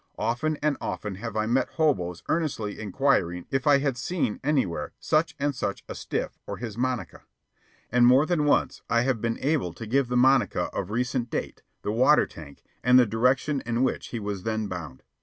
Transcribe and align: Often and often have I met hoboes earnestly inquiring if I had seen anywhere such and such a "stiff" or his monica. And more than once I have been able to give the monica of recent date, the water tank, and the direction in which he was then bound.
Often 0.17 0.57
and 0.63 0.77
often 0.81 1.13
have 1.17 1.37
I 1.37 1.45
met 1.45 1.69
hoboes 1.73 2.23
earnestly 2.27 2.79
inquiring 2.79 3.45
if 3.51 3.67
I 3.67 3.77
had 3.77 3.97
seen 3.97 4.39
anywhere 4.43 4.93
such 4.99 5.35
and 5.37 5.53
such 5.53 5.83
a 5.87 5.93
"stiff" 5.93 6.39
or 6.47 6.57
his 6.57 6.75
monica. 6.75 7.21
And 7.91 8.07
more 8.07 8.25
than 8.25 8.45
once 8.45 8.81
I 8.89 9.01
have 9.03 9.21
been 9.21 9.37
able 9.41 9.73
to 9.73 9.85
give 9.85 10.07
the 10.07 10.17
monica 10.17 10.71
of 10.73 10.89
recent 10.89 11.29
date, 11.29 11.61
the 11.83 11.91
water 11.91 12.25
tank, 12.25 12.63
and 12.83 12.97
the 12.97 13.05
direction 13.05 13.61
in 13.63 13.83
which 13.83 14.07
he 14.07 14.19
was 14.19 14.41
then 14.41 14.65
bound. 14.65 15.03